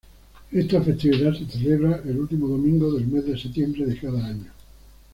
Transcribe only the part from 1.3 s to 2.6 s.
se celebra, el último